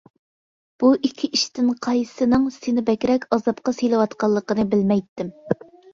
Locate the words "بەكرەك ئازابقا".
2.89-3.75